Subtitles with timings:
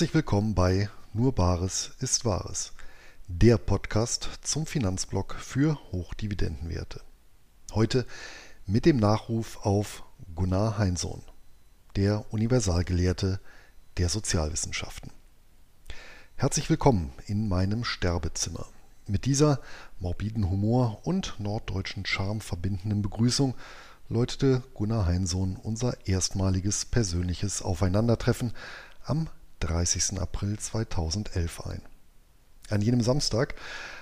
[0.00, 2.72] Herzlich willkommen bei Nur Bares ist Wahres,
[3.28, 7.02] der Podcast zum Finanzblock für Hochdividendenwerte.
[7.74, 8.06] Heute
[8.64, 10.02] mit dem Nachruf auf
[10.34, 11.20] Gunnar Heinsohn,
[11.96, 13.40] der Universalgelehrte
[13.98, 15.10] der Sozialwissenschaften.
[16.34, 18.64] Herzlich willkommen in meinem Sterbezimmer.
[19.06, 19.60] Mit dieser
[19.98, 23.54] morbiden Humor und norddeutschen Charme verbindenden Begrüßung
[24.08, 28.54] läutete Gunnar Heinsohn unser erstmaliges persönliches Aufeinandertreffen
[29.04, 29.28] am
[29.60, 30.20] 30.
[30.20, 31.82] April 2011 ein.
[32.68, 33.54] An jenem Samstag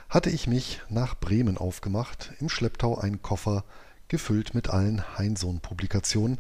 [0.09, 3.65] hatte ich mich nach Bremen aufgemacht, im Schlepptau einen Koffer
[4.09, 6.39] gefüllt mit allen Heinsohn-Publikationen,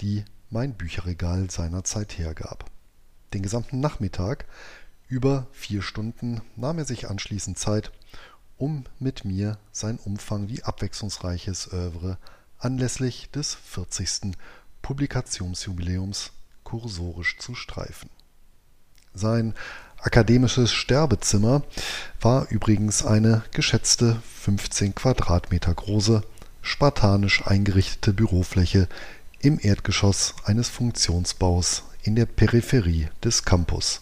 [0.00, 2.70] die mein Bücherregal seinerzeit hergab.
[3.34, 4.46] Den gesamten Nachmittag,
[5.08, 7.92] über vier Stunden, nahm er sich anschließend Zeit,
[8.56, 12.18] um mit mir sein Umfang wie abwechslungsreiches Övre
[12.58, 14.36] anlässlich des 40.
[14.82, 18.08] Publikationsjubiläums kursorisch zu streifen.
[19.14, 19.54] Sein
[20.00, 21.62] akademisches Sterbezimmer
[22.20, 26.22] war übrigens eine geschätzte 15 Quadratmeter große,
[26.62, 28.88] spartanisch eingerichtete Bürofläche
[29.40, 34.00] im Erdgeschoss eines Funktionsbaus in der Peripherie des Campus,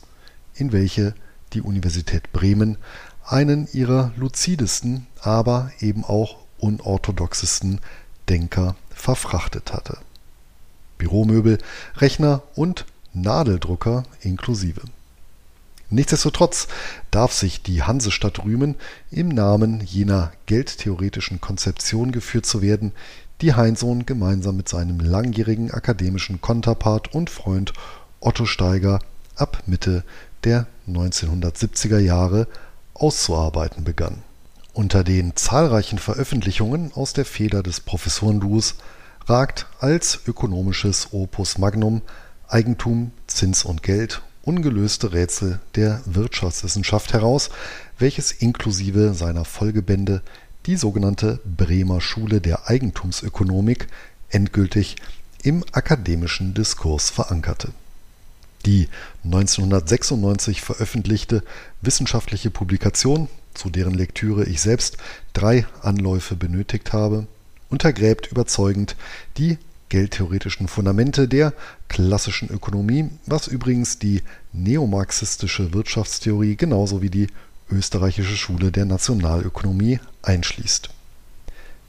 [0.54, 1.14] in welche
[1.54, 2.78] die Universität Bremen
[3.24, 7.80] einen ihrer luzidesten, aber eben auch unorthodoxesten
[8.28, 9.98] Denker verfrachtet hatte.
[10.98, 11.58] Büromöbel,
[11.96, 14.82] Rechner und Nadeldrucker inklusive.
[15.90, 16.68] Nichtsdestotrotz
[17.10, 18.76] darf sich die Hansestadt rühmen,
[19.10, 22.92] im Namen jener geldtheoretischen Konzeption geführt zu werden,
[23.40, 27.72] die Heinsohn gemeinsam mit seinem langjährigen akademischen Konterpart und Freund
[28.20, 29.00] Otto Steiger
[29.34, 30.04] ab Mitte
[30.44, 32.46] der 1970er Jahre
[32.94, 34.22] auszuarbeiten begann.
[34.72, 38.76] Unter den zahlreichen Veröffentlichungen aus der Feder des Professorenduos
[39.26, 42.02] ragt als ökonomisches Opus Magnum
[42.46, 47.50] Eigentum, Zins und Geld ungelöste Rätsel der Wirtschaftswissenschaft heraus,
[47.98, 50.22] welches inklusive seiner Folgebände
[50.66, 53.88] die sogenannte Bremer Schule der Eigentumsökonomik
[54.30, 54.96] endgültig
[55.42, 57.72] im akademischen Diskurs verankerte.
[58.66, 58.88] Die
[59.24, 61.42] 1996 veröffentlichte
[61.80, 64.98] wissenschaftliche Publikation, zu deren Lektüre ich selbst
[65.32, 67.26] drei Anläufe benötigt habe,
[67.70, 68.96] untergräbt überzeugend
[69.38, 69.56] die
[69.90, 71.52] geldtheoretischen Fundamente der
[71.88, 74.22] klassischen Ökonomie, was übrigens die
[74.54, 77.26] neomarxistische Wirtschaftstheorie genauso wie die
[77.70, 80.88] österreichische Schule der Nationalökonomie einschließt.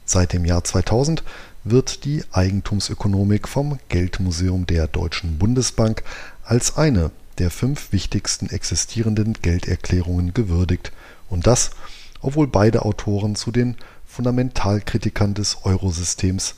[0.06, 1.23] Seit dem Jahr 2000
[1.63, 6.03] wird die Eigentumsökonomik vom Geldmuseum der Deutschen Bundesbank
[6.44, 10.91] als eine der fünf wichtigsten existierenden Gelderklärungen gewürdigt
[11.29, 11.72] und das,
[12.19, 16.56] obwohl beide Autoren zu den Fundamentalkritikern des Eurosystems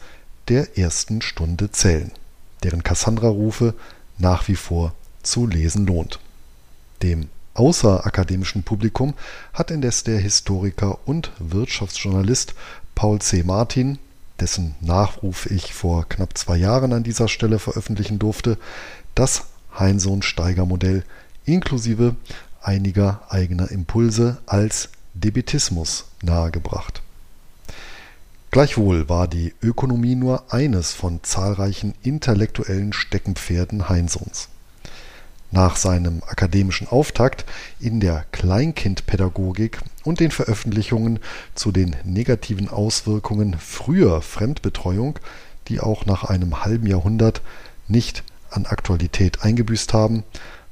[0.47, 2.11] der ersten Stunde zählen,
[2.63, 3.73] deren Cassandra-Rufe
[4.17, 6.19] nach wie vor zu lesen lohnt.
[7.01, 9.13] Dem außerakademischen Publikum
[9.53, 12.55] hat indes der Historiker und Wirtschaftsjournalist
[12.95, 13.43] Paul C.
[13.43, 13.99] Martin,
[14.39, 18.57] dessen Nachruf ich vor knapp zwei Jahren an dieser Stelle veröffentlichen durfte,
[19.15, 19.45] das
[19.77, 21.03] Heinsohn-Steiger-Modell
[21.45, 22.15] inklusive
[22.61, 27.03] einiger eigener Impulse als Debitismus nahegebracht
[28.53, 34.47] Gleichwohl war die Ökonomie nur eines von zahlreichen intellektuellen Steckenpferden Heinsohns.
[35.50, 37.46] Nach seinem akademischen Auftakt
[37.80, 41.18] in der Kleinkindpädagogik und den Veröffentlichungen
[41.56, 45.18] zu den negativen Auswirkungen früher Fremdbetreuung,
[45.68, 47.41] die auch nach einem halben Jahrhundert
[47.88, 50.24] nicht an Aktualität eingebüßt haben,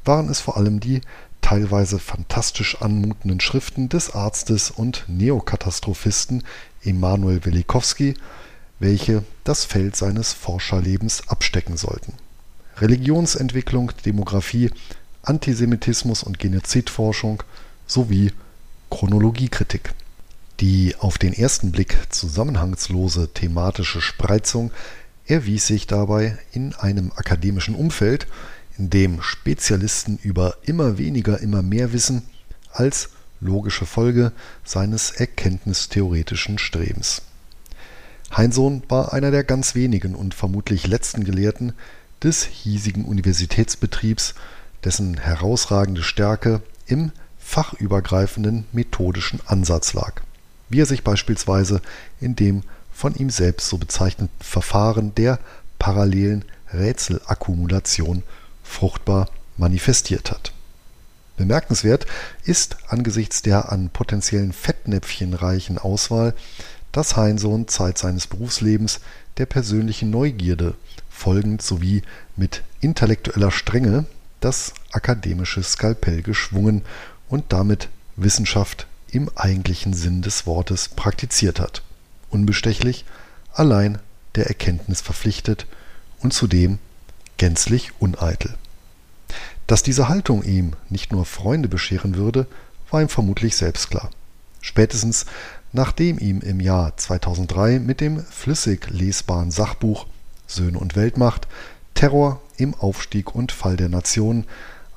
[0.06, 1.02] waren es vor allem die
[1.51, 6.45] teilweise fantastisch anmutenden Schriften des Arztes und Neokatastrophisten
[6.81, 8.13] Emanuel Velikovsky,
[8.79, 12.13] welche das Feld seines Forscherlebens abstecken sollten.
[12.78, 14.72] Religionsentwicklung, Demographie,
[15.23, 17.44] Antisemitismus und Genozidforschung
[17.86, 18.31] sowie
[18.89, 19.94] Chronologiekritik.
[20.62, 24.71] Die auf den ersten Blick zusammenhangslose thematische Spreizung
[25.25, 28.25] erwies sich dabei in einem akademischen Umfeld,
[28.77, 32.23] in dem Spezialisten über immer weniger immer mehr wissen,
[32.71, 33.09] als
[33.39, 34.31] logische Folge
[34.63, 37.23] seines erkenntnistheoretischen Strebens.
[38.35, 41.73] Heinsohn war einer der ganz wenigen und vermutlich letzten Gelehrten
[42.23, 44.35] des hiesigen Universitätsbetriebs,
[44.83, 50.21] dessen herausragende Stärke im fachübergreifenden methodischen Ansatz lag,
[50.69, 51.81] wie er sich beispielsweise
[52.19, 52.63] in dem
[52.94, 55.39] von ihm selbst so bezeichneten Verfahren der
[55.79, 58.24] parallelen Rätselakkumulation
[58.71, 60.53] fruchtbar manifestiert hat
[61.41, 62.06] Bemerkenswert
[62.44, 66.35] ist angesichts der an potenziellen Fettnäpfchen reichen Auswahl,
[66.91, 69.00] dass Heinsohn Zeit seines Berufslebens
[69.38, 70.75] der persönlichen Neugierde
[71.09, 72.03] folgend sowie
[72.35, 74.06] mit intellektueller Strenge
[74.39, 76.83] das akademische Skalpell geschwungen
[77.27, 81.81] und damit Wissenschaft im eigentlichen Sinn des Wortes praktiziert hat.
[82.29, 83.06] Unbestechlich,
[83.51, 83.97] allein
[84.35, 85.65] der Erkenntnis verpflichtet
[86.19, 86.77] und zudem
[87.38, 88.53] gänzlich uneitel.
[89.68, 92.48] Dass diese Haltung ihm nicht nur Freunde bescheren würde,
[92.90, 94.10] war ihm vermutlich selbst klar.
[94.62, 95.25] Spätestens
[95.72, 100.06] nachdem ihm im Jahr 2003 mit dem flüssig lesbaren Sachbuch
[100.48, 101.48] Söhne und Weltmacht
[101.94, 104.46] Terror im Aufstieg und Fall der Nation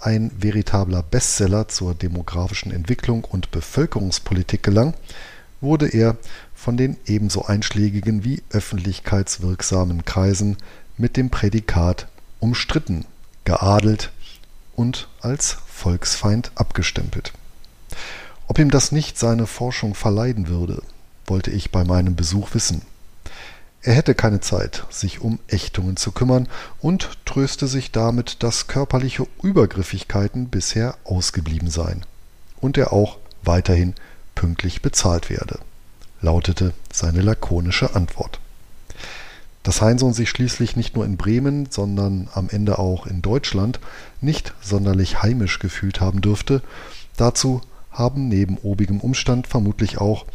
[0.01, 4.95] ein veritabler Bestseller zur demografischen Entwicklung und Bevölkerungspolitik gelang,
[5.61, 6.17] wurde er
[6.55, 10.57] von den ebenso einschlägigen wie öffentlichkeitswirksamen Kreisen
[10.99, 12.07] mit dem Prädikat
[12.39, 13.07] umstritten,
[13.45, 14.13] geadelt
[14.76, 17.32] und als Volksfeind abgestempelt.
[18.47, 20.82] Ob ihm das nicht seine Forschung verleiden würde,
[21.26, 22.82] wollte ich bei meinem Besuch wissen.
[23.82, 26.49] Er hätte keine Zeit, sich um Ächtungen zu kümmern
[26.81, 32.05] und tröste sich damit, dass körperliche Übergriffigkeiten bisher ausgeblieben seien
[32.61, 33.94] und er auch weiterhin
[34.35, 35.59] pünktlich bezahlt werde,
[36.23, 38.41] lautete seine lakonische Antwort.
[39.65, 43.81] Dass Heinsohn sich schließlich nicht nur in Bremen, sondern am Ende auch in Deutschland
[44.21, 46.63] nicht sonderlich heimisch gefühlt haben dürfte,
[47.17, 50.27] dazu haben neben obigem Umstand vermutlich auch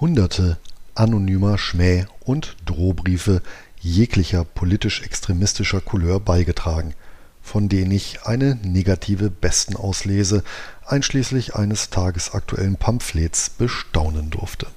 [0.00, 0.58] hunderte
[0.94, 3.42] anonymer Schmäh- und Drohbriefe
[3.80, 6.94] jeglicher politisch-extremistischer Couleur beigetragen,
[7.42, 10.44] von denen ich eine negative Besten auslese,
[10.84, 14.68] einschließlich eines tagesaktuellen Pamphlets bestaunen durfte.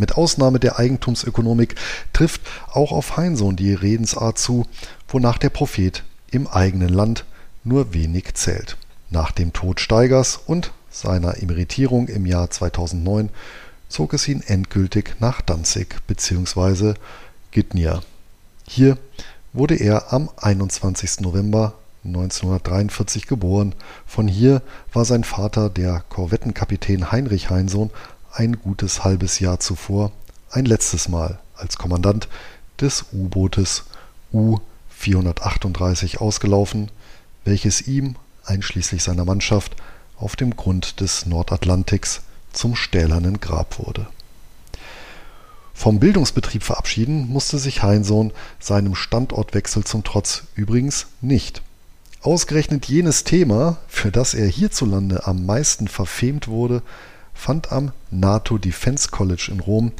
[0.00, 1.74] Mit Ausnahme der Eigentumsökonomik
[2.14, 2.40] trifft
[2.72, 4.64] auch auf Heinsohn die Redensart zu,
[5.08, 7.26] wonach der Prophet im eigenen Land
[7.64, 8.78] nur wenig zählt.
[9.10, 13.28] Nach dem Tod Steigers und seiner Emeritierung im Jahr 2009
[13.90, 16.94] zog es ihn endgültig nach Danzig bzw.
[17.50, 18.00] Gdynia.
[18.66, 18.96] Hier
[19.52, 21.20] wurde er am 21.
[21.20, 21.74] November
[22.06, 23.74] 1943 geboren.
[24.06, 24.62] Von hier
[24.94, 27.90] war sein Vater, der Korvettenkapitän Heinrich Heinsohn,
[28.32, 30.12] ein gutes halbes Jahr zuvor
[30.50, 32.28] ein letztes Mal als Kommandant
[32.80, 33.84] des U-Bootes
[34.32, 36.90] U-438 ausgelaufen,
[37.44, 39.76] welches ihm einschließlich seiner Mannschaft
[40.16, 42.22] auf dem Grund des Nordatlantiks
[42.52, 44.06] zum stählernen Grab wurde.
[45.72, 51.62] Vom Bildungsbetrieb verabschieden musste sich Heinsohn seinem Standortwechsel zum Trotz übrigens nicht.
[52.20, 56.82] Ausgerechnet jenes Thema, für das er hierzulande am meisten verfemt wurde,
[57.34, 59.92] fand am NATO Defense College in Rom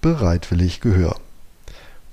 [0.00, 1.16] bereitwillig Gehör,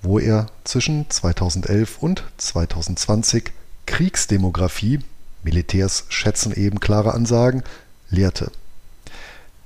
[0.02, 3.52] wo er zwischen 2011 und 2020
[3.86, 5.00] Kriegsdemographie
[5.44, 7.64] Militärs schätzen eben klare Ansagen,
[8.10, 8.52] lehrte.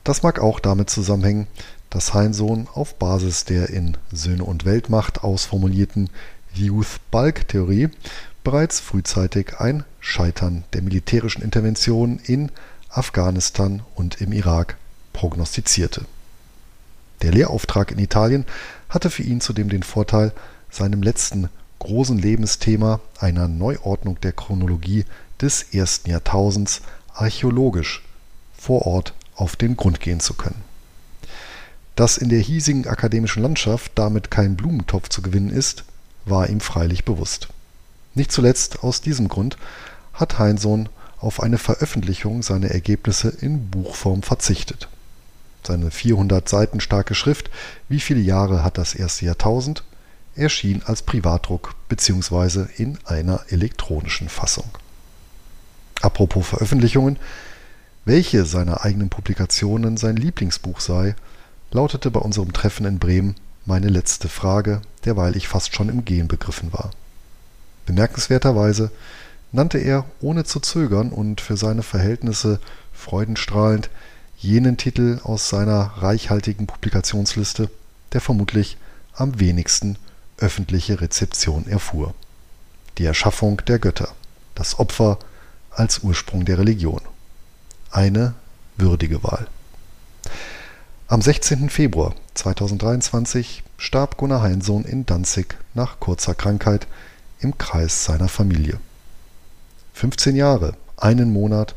[0.04, 1.48] Das mag auch damit zusammenhängen,
[1.90, 6.10] dass Heinsohn auf Basis der in Söhne und Weltmacht ausformulierten
[6.54, 7.90] Youth Bulk Theorie
[8.44, 12.52] bereits frühzeitig ein Scheitern der militärischen Intervention in
[12.90, 14.78] Afghanistan und im Irak
[15.16, 16.06] prognostizierte.
[17.22, 18.46] Der Lehrauftrag in Italien
[18.90, 20.34] hatte für ihn zudem den Vorteil,
[20.70, 25.06] seinem letzten großen Lebensthema einer Neuordnung der Chronologie
[25.42, 26.82] des ersten Jahrtausends
[27.14, 28.04] archäologisch
[28.58, 30.62] vor Ort auf den Grund gehen zu können.
[31.96, 35.86] Dass in der hiesigen akademischen Landschaft damit kein Blumentopf zu gewinnen ist,
[36.26, 37.48] war ihm freilich bewusst.
[38.16, 39.58] Nicht zuletzt aus diesem Grund
[40.14, 40.90] hat Heinsohn
[41.20, 44.90] auf eine Veröffentlichung seiner Ergebnisse in Buchform verzichtet.
[45.66, 47.50] Seine 400 Seiten starke Schrift
[47.90, 49.84] Wie viele Jahre hat das erste Jahrtausend
[50.36, 52.66] erschien als Privatdruck bzw.
[52.78, 54.70] in einer elektronischen Fassung.
[56.02, 57.18] Apropos Veröffentlichungen,
[58.04, 61.16] welche seiner eigenen Publikationen sein Lieblingsbuch sei,
[61.72, 66.28] lautete bei unserem Treffen in Bremen meine letzte Frage, derweil ich fast schon im Gehen
[66.28, 66.92] begriffen war.
[67.88, 68.92] Bemerkenswerterweise
[69.52, 72.60] nannte er ohne zu zögern und für seine Verhältnisse
[72.94, 73.90] freudenstrahlend
[74.38, 77.70] jenen Titel aus seiner reichhaltigen Publikationsliste,
[78.14, 78.78] der vermutlich
[79.14, 79.98] am wenigsten
[80.38, 82.14] öffentliche Rezeption erfuhr.
[82.98, 84.10] Die Erschaffung der Götter,
[84.54, 85.20] das Opfer
[85.72, 87.02] als Ursprung der Religion.
[87.92, 88.34] Eine
[88.78, 89.48] würdige Wahl.
[91.08, 91.70] Am 16.
[91.70, 96.88] Februar 2023 starb Gunnar Heinsohn in Danzig nach kurzer Krankheit
[97.40, 98.80] im Kreis seiner Familie.
[99.94, 101.76] 15 Jahre, einen Monat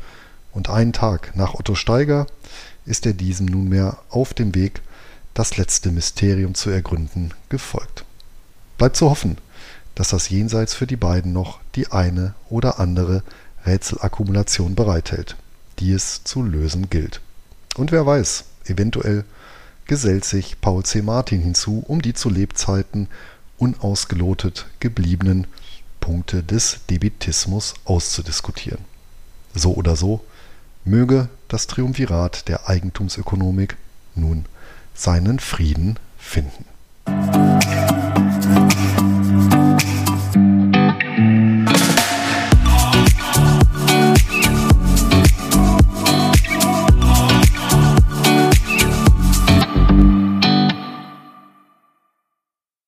[0.51, 2.27] und einen Tag nach Otto Steiger
[2.85, 4.81] ist er diesem nunmehr auf dem Weg,
[5.33, 8.03] das letzte Mysterium zu ergründen, gefolgt.
[8.77, 9.37] Bleibt zu hoffen,
[9.95, 13.23] dass das Jenseits für die beiden noch die eine oder andere
[13.65, 15.35] Rätselakkumulation bereithält,
[15.79, 17.21] die es zu lösen gilt.
[17.75, 19.25] Und wer weiß, eventuell
[19.85, 21.01] gesellt sich Paul C.
[21.01, 23.07] Martin hinzu, um die zu Lebzeiten
[23.57, 25.47] unausgelotet gebliebenen
[25.99, 28.85] Punkte des Debitismus auszudiskutieren
[29.53, 30.23] So oder so,
[30.85, 33.77] möge das Triumvirat der Eigentumsökonomik
[34.15, 34.45] nun
[34.93, 36.65] seinen Frieden finden.